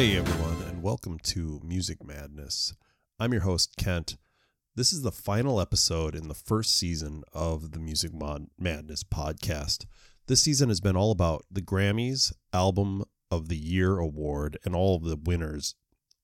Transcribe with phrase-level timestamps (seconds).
[0.00, 2.72] Hey everyone, and welcome to Music Madness.
[3.18, 4.16] I'm your host, Kent.
[4.74, 8.10] This is the final episode in the first season of the Music
[8.58, 9.84] Madness podcast.
[10.26, 14.96] This season has been all about the Grammys Album of the Year award and all
[14.96, 15.74] of the winners,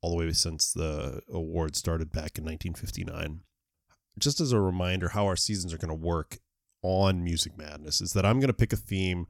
[0.00, 3.40] all the way since the award started back in 1959.
[4.18, 6.38] Just as a reminder, how our seasons are going to work
[6.80, 9.26] on Music Madness is that I'm going to pick a theme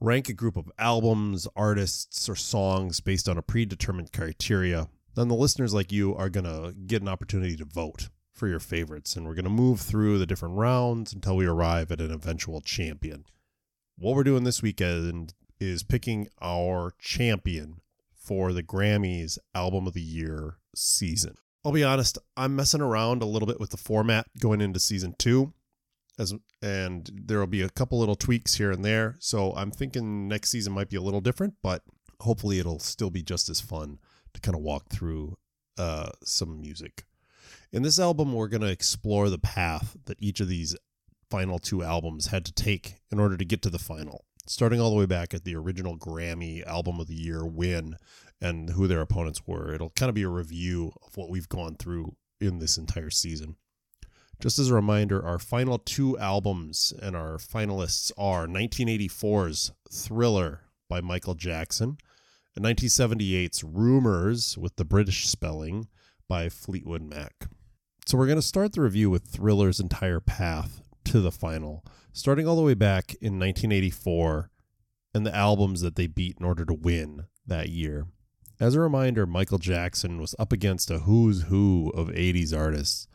[0.00, 4.88] rank a group of albums, artists, or songs based on a predetermined criteria.
[5.14, 8.60] Then the listeners like you are going to get an opportunity to vote for your
[8.60, 12.12] favorites, and we're going to move through the different rounds until we arrive at an
[12.12, 13.24] eventual champion.
[13.96, 17.80] What we're doing this weekend is picking our champion
[18.14, 21.36] for the Grammys Album of the Year season.
[21.64, 25.14] I'll be honest, I'm messing around a little bit with the format going into season
[25.18, 25.54] two
[26.18, 29.16] as and there will be a couple little tweaks here and there.
[29.18, 31.82] So I'm thinking next season might be a little different, but
[32.20, 33.98] hopefully it'll still be just as fun
[34.34, 35.36] to kind of walk through
[35.78, 37.04] uh, some music.
[37.72, 40.76] In this album, we're going to explore the path that each of these
[41.30, 44.90] final two albums had to take in order to get to the final, starting all
[44.90, 47.96] the way back at the original Grammy Album of the Year win
[48.40, 49.74] and who their opponents were.
[49.74, 53.56] It'll kind of be a review of what we've gone through in this entire season.
[54.40, 61.00] Just as a reminder, our final two albums and our finalists are 1984's Thriller by
[61.00, 61.96] Michael Jackson
[62.54, 65.88] and 1978's Rumours with the British spelling
[66.28, 67.46] by Fleetwood Mac.
[68.06, 72.46] So we're going to start the review with Thriller's entire path to the final, starting
[72.46, 74.50] all the way back in 1984
[75.14, 78.06] and the albums that they beat in order to win that year.
[78.60, 83.08] As a reminder, Michael Jackson was up against a who's who of 80s artists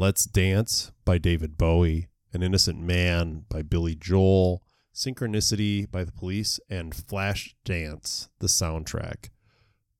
[0.00, 4.62] Let's Dance by David Bowie, An Innocent Man by Billy Joel,
[4.94, 9.30] Synchronicity by the Police, and Flashdance, the soundtrack.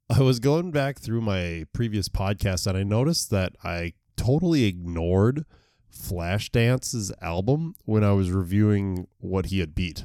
[0.09, 5.45] I was going back through my previous podcast and I noticed that I totally ignored
[5.91, 10.05] Flashdance's album when I was reviewing what he had beat.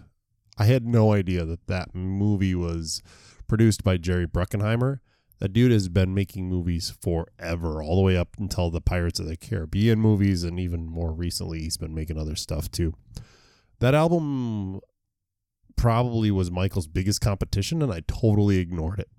[0.58, 3.04] I had no idea that that movie was
[3.48, 5.02] produced by Jerry Bruckheimer
[5.44, 9.26] that dude has been making movies forever, all the way up until the Pirates of
[9.26, 12.94] the Caribbean movies, and even more recently, he's been making other stuff too.
[13.82, 14.80] That album
[15.76, 19.10] probably was Michael's biggest competition, and I totally ignored it.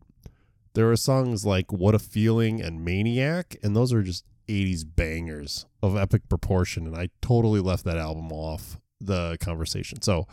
[0.73, 5.67] There are songs like What a Feeling and Maniac, and those are just 80s bangers
[5.83, 10.01] of epic proportion, and I totally left that album off the conversation.
[10.01, 10.27] So,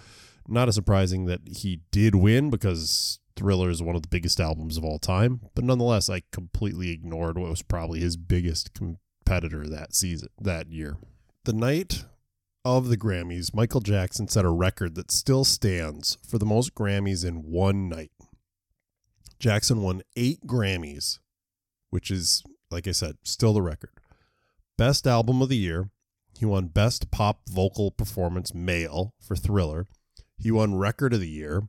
[0.48, 4.78] not as surprising that he did win because Thriller is one of the biggest albums
[4.78, 9.96] of all time, but nonetheless, I completely ignored what was probably his biggest competitor that
[9.96, 10.98] season, that year.
[11.46, 12.06] The night
[12.64, 17.26] of the Grammys, Michael Jackson set a record that still stands for the most Grammys
[17.26, 18.12] in one night.
[19.40, 21.18] Jackson won eight Grammys,
[21.90, 23.90] which is, like I said, still the record.
[24.78, 25.90] Best Album of the Year.
[26.38, 29.88] He won Best Pop Vocal Performance Male for Thriller.
[30.38, 31.64] He won Record of the Year.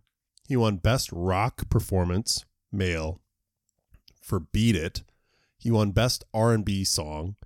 [0.53, 3.23] He won Best Rock Performance Male
[4.21, 5.03] for Beat It.
[5.57, 7.37] He won Best R&B Song.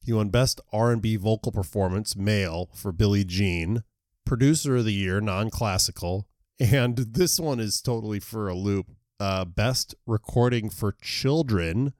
[0.00, 3.84] He won Best R&B Vocal Performance Male for Billie Jean.
[4.26, 6.26] Producer of the Year, non-classical.
[6.58, 8.88] And this one is totally for a loop.
[9.20, 11.92] Uh, best Recording for Children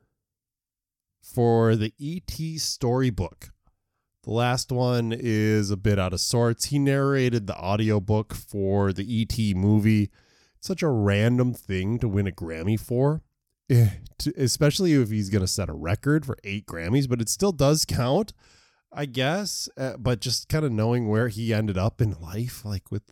[1.23, 2.59] for the E.T.
[2.59, 3.53] Storybook.
[4.25, 6.65] The last one is a bit out of sorts.
[6.65, 9.55] He narrated the audiobook for the E.T.
[9.55, 10.11] movie
[10.61, 13.23] such a random thing to win a Grammy for,
[13.71, 13.91] eh,
[14.37, 17.85] especially if he's going to set a record for eight Grammys, but it still does
[17.85, 18.33] count,
[18.93, 19.69] I guess.
[19.77, 23.03] Uh, but just kind of knowing where he ended up in life, like with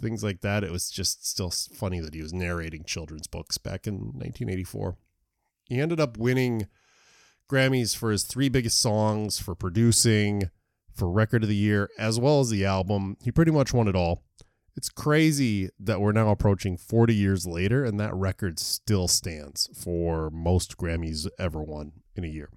[0.00, 3.86] things like that, it was just still funny that he was narrating children's books back
[3.86, 4.96] in 1984.
[5.68, 6.66] He ended up winning
[7.50, 10.50] Grammys for his three biggest songs, for producing,
[10.92, 13.16] for record of the year, as well as the album.
[13.22, 14.22] He pretty much won it all.
[14.76, 20.28] It's crazy that we're now approaching 40 years later and that record still stands for
[20.30, 22.50] most Grammys ever won in a year.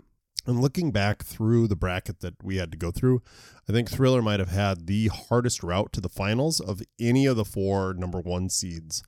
[0.46, 3.22] And looking back through the bracket that we had to go through,
[3.70, 7.38] I think Thriller might have had the hardest route to the finals of any of
[7.38, 9.04] the four number one seeds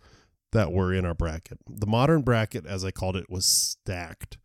[0.51, 1.59] that were in our bracket.
[1.67, 4.37] The modern bracket, as I called it, was stacked.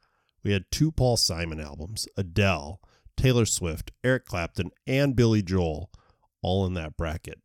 [0.42, 2.80] We had two Paul Simon albums, Adele,
[3.16, 5.90] Taylor Swift, Eric Clapton, and Billy Joel
[6.42, 7.40] all in that bracket.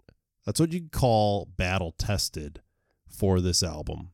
[0.45, 2.61] That's what you call battle tested
[3.07, 4.11] for this album.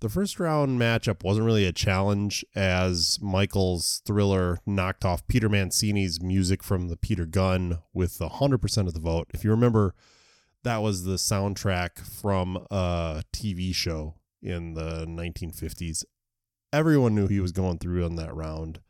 [0.00, 6.20] The first round matchup wasn't really a challenge as Michael's thriller knocked off Peter Mancini's
[6.20, 9.28] music from the Peter Gunn with 100% of the vote.
[9.32, 9.94] If you remember,
[10.64, 16.04] that was the soundtrack from a TV show in the 1950s.
[16.72, 18.80] everyone knew he was going through on that round.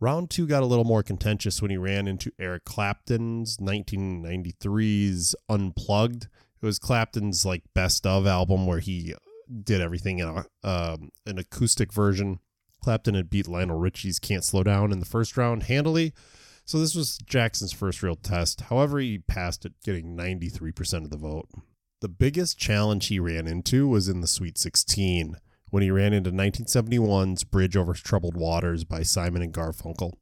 [0.00, 6.24] Round two got a little more contentious when he ran into Eric Clapton's 1993's Unplugged.
[6.62, 9.14] It was Clapton's like best of album where he
[9.62, 12.40] did everything in a, um, an acoustic version.
[12.82, 16.14] Clapton had beat Lionel Richie's Can't Slow Down in the first round handily.
[16.64, 18.62] So this was Jackson's first real test.
[18.62, 21.48] However, he passed it, getting 93% of the vote.
[22.00, 25.36] The biggest challenge he ran into was in the Sweet 16
[25.70, 30.12] when he ran into 1971's Bridge Over Troubled Waters by Simon and Garfunkel.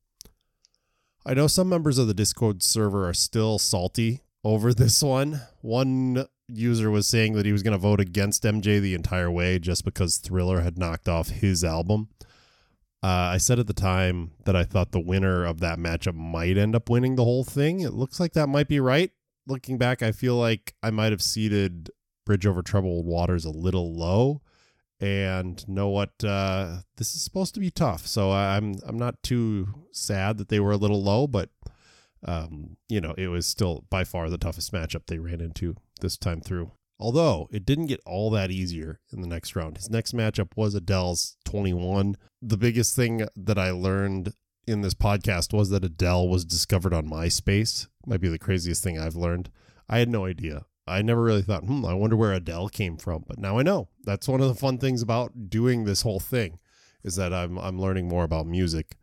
[1.26, 5.42] I know some members of the Discord server are still salty over this one.
[5.60, 9.58] One user was saying that he was going to vote against MJ the entire way
[9.58, 12.08] just because Thriller had knocked off his album.
[13.02, 16.56] Uh, I said at the time that I thought the winner of that matchup might
[16.56, 17.80] end up winning the whole thing.
[17.80, 19.10] It looks like that might be right.
[19.46, 21.90] Looking back, I feel like I might have seeded
[22.26, 24.42] Bridge Over Troubled Waters a little low
[25.00, 28.06] and know what uh, this is supposed to be tough.
[28.06, 31.50] So I'm I'm not too sad that they were a little low, but
[32.24, 36.16] um, you know it was still by far the toughest matchup they ran into this
[36.16, 36.72] time through.
[37.00, 39.76] Although it didn't get all that easier in the next round.
[39.76, 42.16] His next matchup was Adele's 21.
[42.42, 44.32] The biggest thing that I learned
[44.66, 47.86] in this podcast was that Adele was discovered on MySpace.
[48.04, 49.50] Might be the craziest thing I've learned.
[49.88, 50.66] I had no idea.
[50.88, 53.24] I never really thought, hmm, I wonder where Adele came from.
[53.26, 53.88] But now I know.
[54.04, 56.58] That's one of the fun things about doing this whole thing
[57.04, 58.96] is that I'm I'm learning more about music.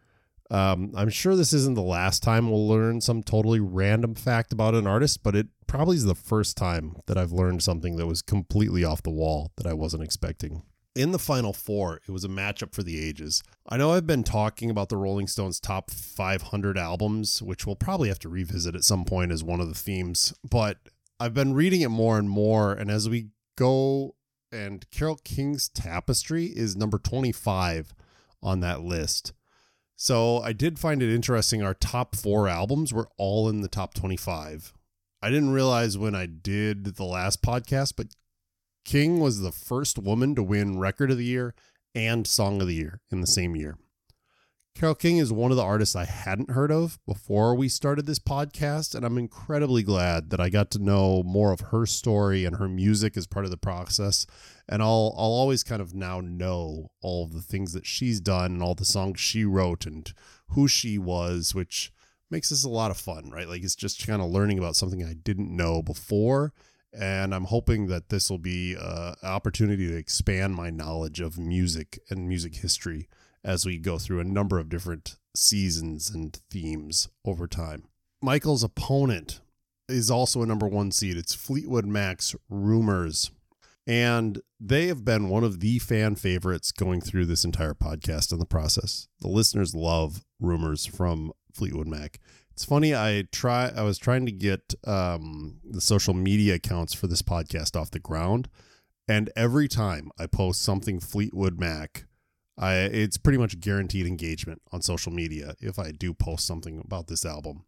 [0.52, 4.76] Um, I'm sure this isn't the last time we'll learn some totally random fact about
[4.76, 8.22] an artist, but it probably is the first time that I've learned something that was
[8.22, 10.62] completely off the wall that I wasn't expecting.
[10.96, 13.44] In the final four, it was a matchup for the ages.
[13.68, 18.08] I know I've been talking about the Rolling Stones' top 500 albums, which we'll probably
[18.08, 20.78] have to revisit at some point as one of the themes, but
[21.26, 24.14] I've been reading it more and more, and as we go,
[24.52, 27.96] and Carole King's Tapestry is number 25
[28.44, 29.34] on that list.
[29.96, 31.64] So I did find it interesting.
[31.64, 34.72] Our top four albums were all in the top 25.
[35.20, 38.14] I didn't realize when I did the last podcast, but
[38.86, 41.56] King was the first woman to win Record of the Year
[41.96, 43.80] and Song of the Year in the same year.
[44.76, 48.20] Carole King is one of the artists I hadn't heard of before we started this
[48.20, 52.58] podcast, and I'm incredibly glad that I got to know more of her story and
[52.58, 54.28] her music as part of the process.
[54.68, 58.52] And I'll I'll always kind of now know all of the things that she's done
[58.52, 60.12] and all the songs she wrote and
[60.50, 61.94] who she was, which
[62.30, 63.48] makes this a lot of fun, right?
[63.48, 66.52] Like it's just kind of learning about something I didn't know before.
[66.92, 71.40] And I'm hoping that this will be uh, an opportunity to expand my knowledge of
[71.40, 73.08] music and music history
[73.46, 77.84] as we go through a number of different seasons and themes over time.
[78.22, 79.40] Michael's opponent
[79.88, 81.16] is also a number one seed.
[81.16, 83.30] It's Fleetwood Mac's Rumours.
[83.88, 88.40] And they have been one of the fan favorites going through this entire podcast in
[88.40, 89.08] the process.
[89.22, 92.20] The listeners love Rumours from Fleetwood Mac.
[92.52, 92.96] It's funny.
[92.96, 93.70] I try.
[93.76, 98.00] I was trying to get um, the social media accounts for this podcast off the
[98.00, 98.48] ground,
[99.10, 102.06] and every time I post something Fleetwood Mac,
[102.58, 107.08] I it's pretty much guaranteed engagement on social media if I do post something about
[107.08, 107.66] this album.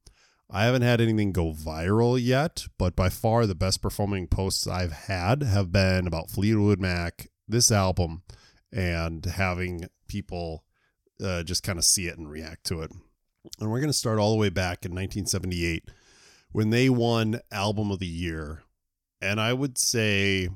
[0.49, 4.93] I haven't had anything go viral yet, but by far the best performing posts I've
[4.93, 8.23] had have been about Fleetwood Mac, this album,
[8.71, 10.63] and having people
[11.21, 12.91] uh, just kind of see it and react to it.
[13.59, 15.89] And we're going to start all the way back in 1978
[16.51, 18.63] when they won Album of the Year.
[19.21, 20.49] And I would say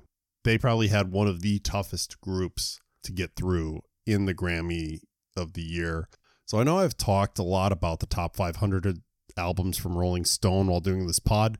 [0.45, 4.99] they probably had one of the toughest groups to get through in the Grammy
[5.35, 6.07] of the year.
[6.45, 9.01] So I know I've talked a lot about the top 500
[9.37, 11.57] albums from Rolling Stone while doing this pod.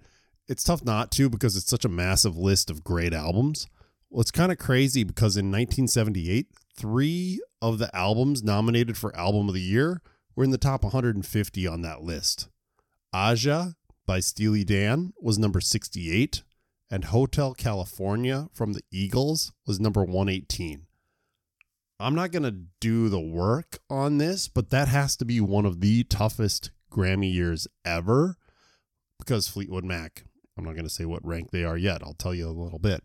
[0.47, 3.67] It's tough not to because it's such a massive list of great albums.
[4.09, 9.47] Well, it's kind of crazy because in 1978, three of the albums nominated for Album
[9.47, 10.01] of the Year
[10.35, 12.49] were in the top 150 on that list.
[13.13, 16.43] Aja by Steely Dan was number 68,
[16.89, 20.87] and Hotel California from the Eagles was number 118.
[22.01, 25.65] I'm not going to do the work on this, but that has to be one
[25.65, 28.37] of the toughest Grammy years ever
[29.17, 30.25] because Fleetwood Mac,
[30.57, 32.01] I'm not going to say what rank they are yet.
[32.03, 33.03] I'll tell you a little bit.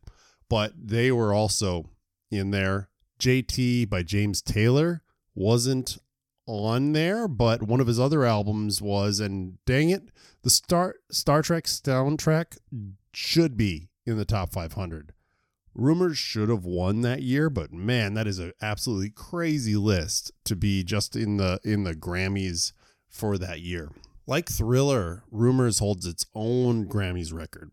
[0.48, 1.90] But they were also
[2.30, 2.88] in there.
[3.20, 5.02] JT by James Taylor
[5.34, 5.98] wasn't
[6.46, 10.10] on there, but one of his other albums was, and dang it,
[10.42, 12.58] the Star Star Trek soundtrack
[13.12, 15.12] should be in the top 500.
[15.78, 20.56] Rumours should have won that year, but man, that is an absolutely crazy list to
[20.56, 22.72] be just in the in the Grammys
[23.10, 23.90] for that year.
[24.26, 27.72] Like Thriller, Rumours holds its own Grammys record.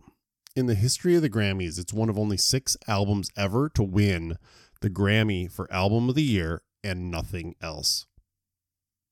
[0.53, 4.38] In the history of the Grammys, it's one of only six albums ever to win
[4.81, 8.05] the Grammy for Album of the Year and nothing else.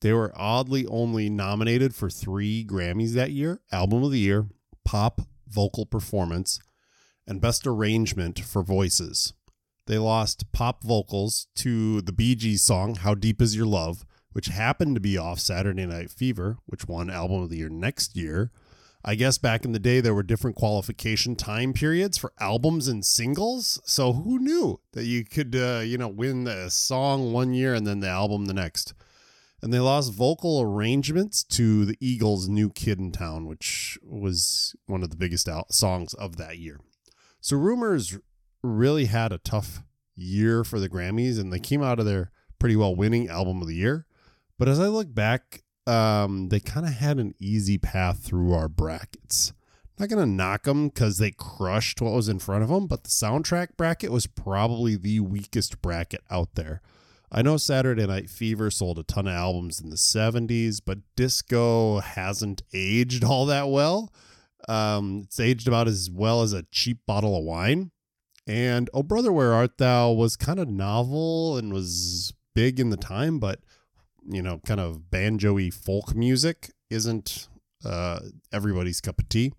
[0.01, 4.47] They were oddly only nominated for three Grammys that year Album of the Year,
[4.83, 6.59] Pop Vocal Performance,
[7.31, 9.31] and Best Arrangement for Voices.
[9.87, 14.47] They lost pop vocals to the Bee Gees song, How Deep Is Your Love, which
[14.47, 18.51] happened to be off Saturday Night Fever, which won Album of the Year next year.
[19.05, 23.05] I guess back in the day, there were different qualification time periods for albums and
[23.05, 23.79] singles.
[23.85, 27.87] So who knew that you could, uh, you know, win the song one year and
[27.87, 28.93] then the album the next?
[29.61, 35.01] And they lost vocal arrangements to the Eagles' New Kid in Town, which was one
[35.01, 36.81] of the biggest al- songs of that year.
[37.41, 38.19] So Rumours
[38.63, 39.81] really had a tough
[40.15, 43.67] year for the Grammys, and they came out of there pretty well winning Album of
[43.67, 44.05] the Year.
[44.59, 48.69] But as I look back, um, they kind of had an easy path through our
[48.69, 49.53] brackets.
[49.97, 53.03] Not going to knock them because they crushed what was in front of them, but
[53.03, 56.81] the soundtrack bracket was probably the weakest bracket out there.
[57.31, 61.99] I know Saturday Night Fever sold a ton of albums in the 70s, but disco
[61.99, 64.11] hasn't aged all that well.
[64.69, 67.91] Um, it's aged about as well as a cheap bottle of wine.
[68.47, 72.97] And Oh Brother, Where Art Thou was kind of novel and was big in the
[72.97, 73.59] time, but
[74.27, 77.47] you know, kind of banjo-y folk music isn't
[77.85, 78.19] uh,
[78.51, 79.53] everybody's cup of tea.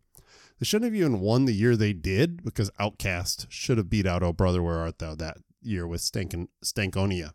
[0.59, 4.23] They shouldn't have even won the year they did because OutKast should have beat out
[4.23, 7.33] Oh Brother Where Art Thou that year with Stankin- Stankonia.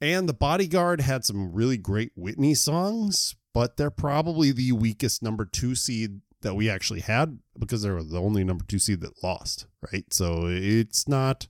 [0.00, 5.44] And The Bodyguard had some really great Whitney songs, but they're probably the weakest number
[5.44, 9.20] two seed that we actually had because they were the only number two seed that
[9.20, 10.04] lost, right?
[10.14, 11.48] So it's not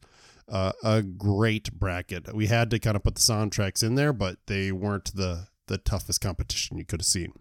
[0.49, 2.35] uh, a great bracket.
[2.35, 5.77] We had to kind of put the soundtracks in there, but they weren't the the
[5.77, 7.33] toughest competition you could have seen.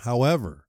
[0.00, 0.64] However,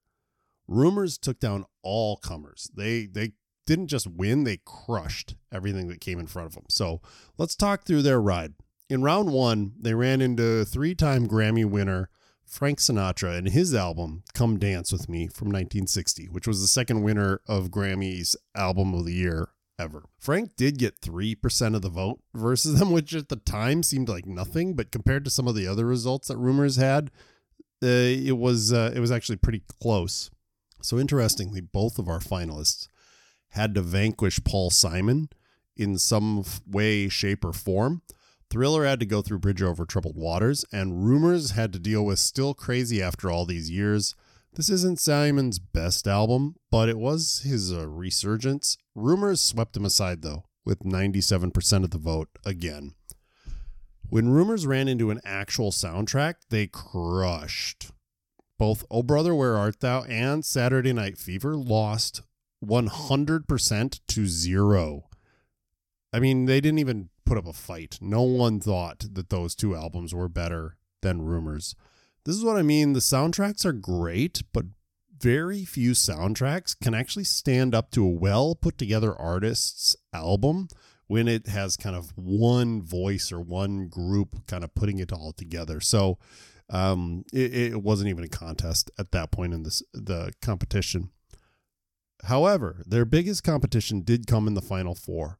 [0.68, 2.70] rumours took down all comers.
[2.76, 3.32] They they
[3.66, 6.66] didn't just win; they crushed everything that came in front of them.
[6.70, 7.02] So
[7.40, 8.54] let's talk through their ride.
[8.88, 12.10] In round one, they ran into three-time Grammy winner
[12.52, 17.02] Frank Sinatra and his album "Come Dance with Me" from 1960, which was the second
[17.02, 19.48] winner of Grammy's Album of the Year
[19.80, 20.04] ever.
[20.20, 24.26] Frank did get 3% of the vote versus them, which at the time seemed like
[24.26, 27.10] nothing, but compared to some of the other results that rumours had,
[27.82, 30.30] uh, it was uh, it was actually pretty close.
[30.82, 32.90] So interestingly, both of our finalists
[33.52, 35.30] had to vanquish Paul Simon
[35.78, 38.02] in some way, shape, or form.
[38.52, 42.20] Thriller had to go through Bridge Over Troubled Waters, and Rumours had to deal with
[42.20, 44.14] Still Crazy after all these years.
[44.54, 48.78] This isn't Simon's best album, but it was his uh, resurgence.
[48.94, 52.94] Rumours swept him aside, though, with 97% of the vote again.
[54.10, 57.92] When Rumours ran into an actual soundtrack, they crushed.
[58.60, 62.22] Both Oh Brother, Where Art Thou and Saturday Night Fever lost
[62.62, 65.04] 100% to zero.
[66.12, 67.98] I mean, they didn't even put up a fight.
[68.02, 71.78] No one thought that those two albums were better than Rumours.
[72.26, 72.92] This is what I mean.
[72.92, 74.66] The soundtracks are great, but
[75.18, 80.68] very few soundtracks can actually stand up to a well put together artist's album
[81.08, 85.32] when it has kind of one voice or one group kind of putting it all
[85.32, 85.80] together.
[85.80, 86.18] So
[86.70, 91.12] um, it, it wasn't even a contest at that point in this the competition.
[92.26, 95.38] However, their biggest competition did come in the final four.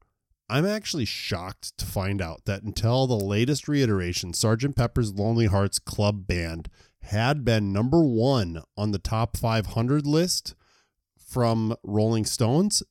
[0.52, 4.76] I'm actually shocked to find out that until the latest reiteration, Sgt.
[4.76, 6.68] Pepper's Lonely Hearts Club Band
[7.04, 10.54] had been number one on the top 500 list
[11.16, 12.82] from Rolling Stones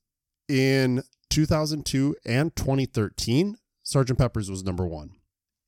[0.50, 3.58] in 2002 and 2013.
[3.86, 4.18] Sgt.
[4.18, 5.12] Pepper's was number one.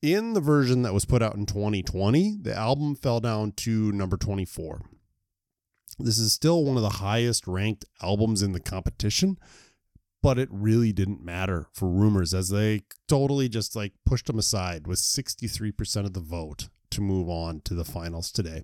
[0.02, 4.16] In the version that was put out in 2020, the album fell down to number
[4.16, 4.82] 24.
[6.00, 9.38] This is still one of the highest ranked albums in the competition,
[10.24, 14.86] but it really didn't matter for rumours as they totally just like pushed them aside
[14.86, 18.62] with 63% of the vote to move on to the finals today.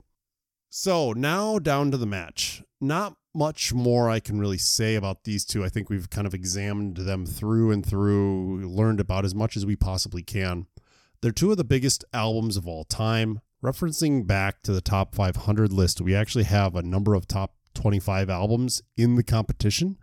[0.70, 2.62] So now down to the match.
[2.80, 5.62] Not much more I can really say about these two.
[5.62, 9.66] I think we've kind of examined them through and through, learned about as much as
[9.66, 10.66] we possibly can.
[11.20, 13.42] They're two of the biggest albums of all time.
[13.62, 18.30] Referencing back to the top 500 list, we actually have a number of top 25
[18.30, 19.98] albums in the competition,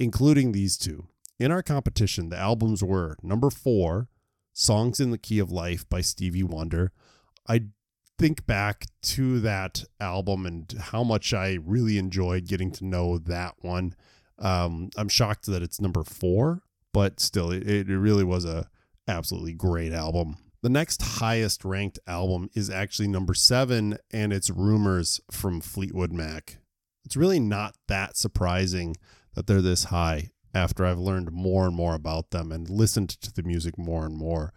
[0.00, 1.06] including these two.
[1.38, 4.08] In our competition, the albums were number four,
[4.52, 6.90] Songs in the Key of Life by Stevie Wonder.
[7.46, 7.66] I
[8.18, 13.54] think back to that album and how much I really enjoyed getting to know that
[13.60, 13.94] one.
[14.38, 18.68] Um, I'm shocked that it's number four, but still, it, it really was a
[19.06, 20.36] absolutely great album.
[20.62, 26.58] The next highest ranked album is actually number seven, and it's Rumours from Fleetwood Mac.
[27.04, 28.96] It's really not that surprising
[29.34, 33.32] that they're this high after I've learned more and more about them and listened to
[33.32, 34.52] the music more and more.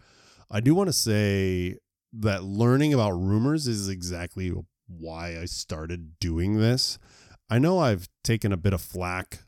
[0.50, 1.78] I do want to say
[2.14, 4.54] that learning about rumours is exactly
[4.88, 7.00] why I started doing this.
[7.50, 9.40] I know I've taken a bit of flack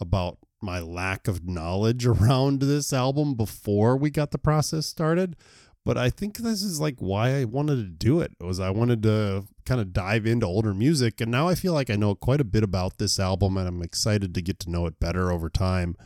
[0.00, 5.36] about my lack of knowledge around this album before we got the process started,
[5.84, 8.32] but I think this is like why I wanted to do it.
[8.40, 11.90] Was I wanted to kind of dive into older music and now I feel like
[11.90, 14.86] I know quite a bit about this album and I'm excited to get to know
[14.86, 15.96] it better over time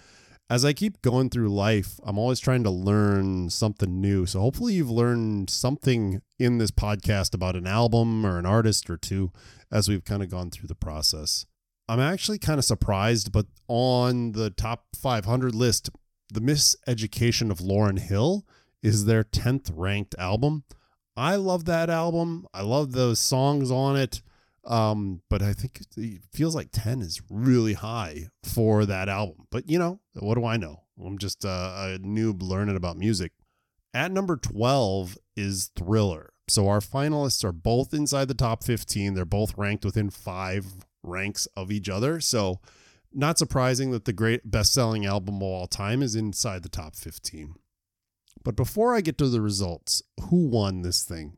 [0.49, 4.27] as I keep going through life, I'm always trying to learn something new.
[4.27, 8.97] So hopefully you've learned something in this podcast about an album or an artist or
[8.97, 9.33] two
[9.73, 11.47] as we've kind of gone through the process.
[11.89, 15.91] I'm actually kind of surprised, but on the top 500 list,
[16.33, 18.45] The Miseducation of Lauryn Hill
[18.83, 20.65] is their 10th ranked album.
[21.17, 22.47] I love that album.
[22.53, 24.23] I love those songs on it.
[24.65, 29.47] Um, but I think it feels like 10 is really high for that album.
[29.51, 30.83] But you know, what do I know?
[31.03, 33.33] I'm just a, a noob learning about music.
[33.95, 36.33] At number 12 is Thriller.
[36.49, 39.15] So our finalists are both inside the top 15.
[39.15, 40.67] They're both ranked within five
[41.03, 42.21] ranks of each other.
[42.21, 42.61] So
[43.13, 47.55] not surprising that the great best-selling album of all time is inside the top 15.
[48.47, 51.37] But before I get to the results, who won this thing?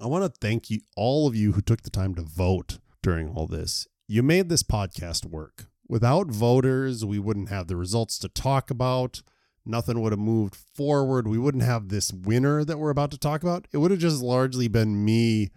[0.00, 3.28] I want to thank you, all of you who took the time to vote during
[3.28, 3.86] all this.
[4.08, 5.66] You made this podcast work.
[5.88, 9.22] Without voters, we wouldn't have the results to talk about.
[9.64, 11.28] Nothing would have moved forward.
[11.28, 13.68] We wouldn't have this winner that we're about to talk about.
[13.72, 15.50] It would have just largely been me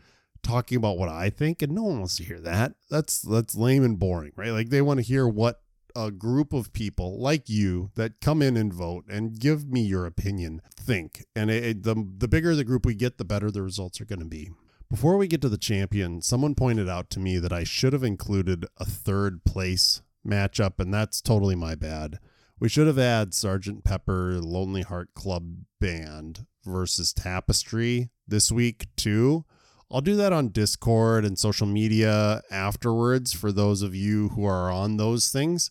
[0.43, 2.74] talking about what I think, and no one wants to hear that.
[2.91, 4.51] That's that's lame and boring, right?
[4.51, 5.62] Like they want to hear what
[5.96, 10.06] a group of people like you that come in and vote and give me your
[10.06, 11.26] opinion think.
[11.36, 14.06] And it, it, the, the bigger the group we get, the better the results are
[14.06, 14.52] going to be.
[14.90, 18.04] Before we get to the champion, someone pointed out to me that I should have
[18.04, 22.20] included a third place matchup, and that's totally my bad.
[22.60, 29.46] We should have had Sergeant Pepper Lonely Heart Club Band versus Tapestry this week, too.
[29.94, 34.72] I'll do that on Discord and social media afterwards for those of you who are
[34.72, 35.70] on those things.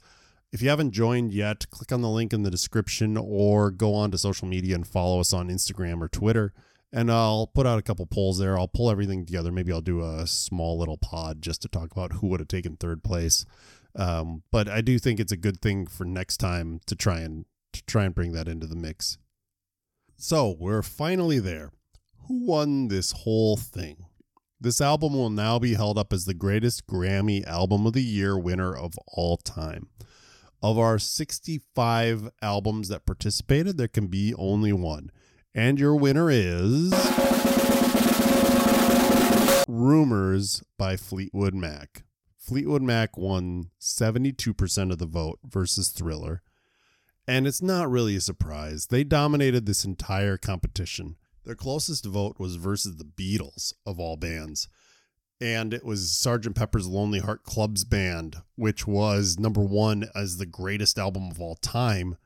[0.53, 4.11] If you haven't joined yet, click on the link in the description or go on
[4.11, 6.53] to social media and follow us on Instagram or Twitter.
[6.93, 8.59] And I'll put out a couple polls there.
[8.59, 9.51] I'll pull everything together.
[9.51, 12.77] Maybe I'll do a small little pod just to talk about who would have taken
[12.77, 13.47] third place.
[13.97, 17.47] Um, but I do think it's a good thing for next time to try and
[17.73, 19.19] to try and bring that into the mix.
[20.17, 21.71] So we're finally there.
[22.27, 24.07] Who won this whole thing?
[24.63, 28.39] This album will now be held up as the greatest Grammy Album of the Year
[28.39, 29.89] winner of all time.
[30.63, 35.11] Of our 65 albums that participated, there can be only one.
[35.55, 36.93] And your winner is
[39.67, 42.05] Rumours by Fleetwood Mac.
[42.37, 46.43] Fleetwood Mac won 72% of the vote versus Thriller.
[47.27, 48.89] And it's not really a surprise.
[48.89, 51.17] They dominated this entire competition.
[51.51, 54.69] Their closest vote was versus the Beatles, of all bands.
[55.41, 56.55] And it was Sgt.
[56.55, 61.57] Pepper's Lonely Heart Club's Band, which was number one as the greatest album of all
[61.57, 62.17] time.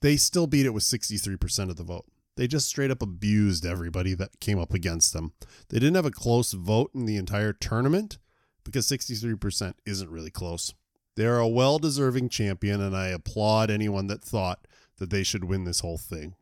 [0.00, 2.06] They still beat it with 63% of the vote.
[2.36, 5.34] They just straight up abused everybody that came up against them.
[5.68, 8.16] They didn't have a close vote in the entire tournament
[8.64, 10.72] because 63% isn't really close.
[11.16, 14.66] They're a well deserving champion, and I applaud anyone that thought
[14.96, 16.34] that they should win this whole thing.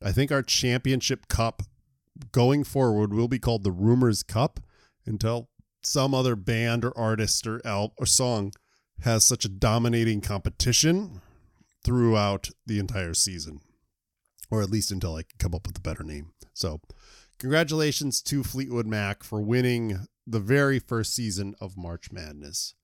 [0.00, 1.62] I think our championship cup
[2.32, 4.60] going forward will be called the Rumours Cup
[5.06, 5.48] until
[5.82, 8.52] some other band or artist or al- or song
[9.00, 11.20] has such a dominating competition
[11.84, 13.60] throughout the entire season,
[14.50, 16.32] or at least until I can come up with a better name.
[16.54, 16.80] So,
[17.38, 22.74] congratulations to Fleetwood Mac for winning the very first season of March Madness.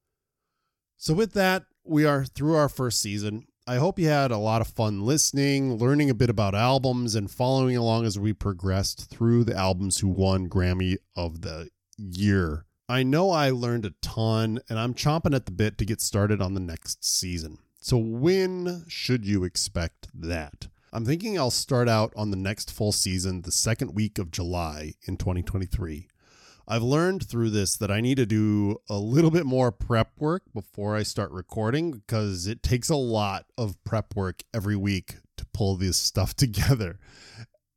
[0.97, 3.47] So, with that, we are through our first season.
[3.69, 7.31] I hope you had a lot of fun listening, learning a bit about albums, and
[7.31, 12.65] following along as we progressed through the albums who won Grammy of the Year.
[12.89, 16.41] I know I learned a ton, and I'm chomping at the bit to get started
[16.41, 17.59] on the next season.
[17.79, 20.69] So, when should you expect that?
[20.91, 24.95] I'm thinking I'll start out on the next full season the second week of July
[25.07, 26.09] in 2023.
[26.71, 30.43] I've learned through this that I need to do a little bit more prep work
[30.53, 35.47] before I start recording because it takes a lot of prep work every week to
[35.55, 36.99] pull this stuff together.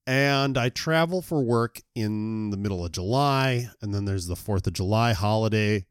[0.05, 4.67] And I travel for work in the middle of July, and then there's the 4th
[4.67, 5.85] of July holiday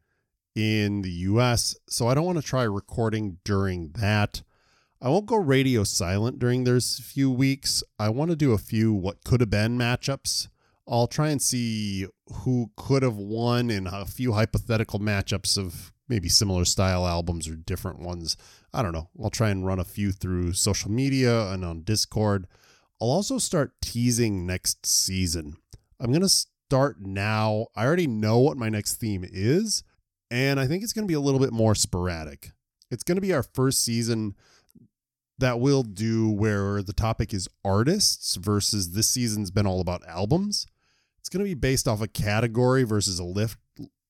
[0.55, 1.75] in the US.
[1.89, 4.43] So I don't want to try recording during that.
[5.01, 7.83] I won't go radio silent during those few weeks.
[7.97, 10.49] I want to do a few what could have been matchups
[10.87, 12.07] I'll try and see
[12.43, 17.55] who could have won in a few hypothetical matchups of maybe similar style albums or
[17.55, 18.35] different ones.
[18.73, 19.09] I don't know.
[19.21, 22.47] I'll try and run a few through social media and on Discord.
[23.01, 25.55] I'll also start teasing next season.
[25.99, 27.67] I'm going to start now.
[27.75, 29.83] I already know what my next theme is,
[30.29, 32.51] and I think it's going to be a little bit more sporadic.
[32.89, 34.35] It's going to be our first season
[35.41, 40.65] that we'll do where the topic is artists versus this season's been all about albums.
[41.19, 43.59] It's going to be based off a category versus a lift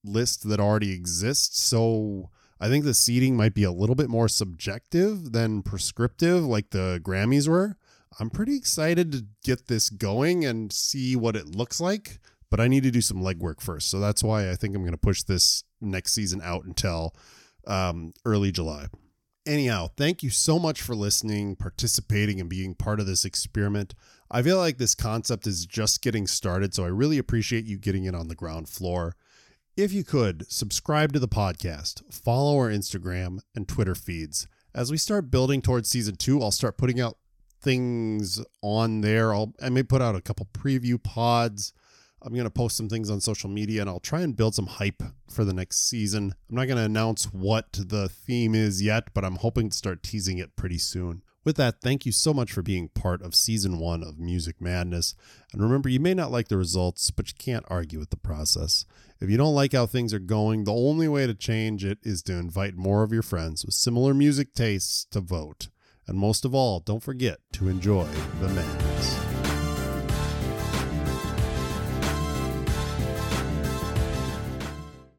[0.04, 1.62] list that already exists.
[1.62, 6.70] So I think the seating might be a little bit more subjective than prescriptive, like
[6.70, 7.76] the Grammys were.
[8.20, 12.68] I'm pretty excited to get this going and see what it looks like, but I
[12.68, 13.90] need to do some legwork first.
[13.90, 17.16] So that's why I think I'm going to push this next season out until
[17.66, 18.88] um, early July.
[19.52, 23.94] Anyhow, thank you so much for listening, participating, and being part of this experiment.
[24.32, 28.06] I feel like this concept is just getting started, so I really appreciate you getting
[28.06, 29.18] it on the ground floor.
[29.76, 34.48] If you could, subscribe to the podcast, follow our Instagram and Twitter feeds.
[34.74, 37.18] As we start building towards season two, I'll start putting out
[37.60, 39.34] things on there.
[39.34, 41.74] I'll I may put out a couple preview pods
[42.24, 44.68] I'm going to post some things on social media and I'll try and build some
[44.68, 46.36] hype for the next season.
[46.50, 50.04] I'm not going to announce what the theme is yet, but I'm hoping to start
[50.04, 51.24] teasing it pretty soon.
[51.44, 55.16] With that, thank you so much for being part of season one of Music Madness.
[55.52, 58.86] And remember, you may not like the results, but you can't argue with the process.
[59.20, 62.22] If you don't like how things are going, the only way to change it is
[62.24, 65.70] to invite more of your friends with similar music tastes to vote.
[66.08, 68.08] And most of all, don't forget to enjoy
[68.40, 69.31] the madness.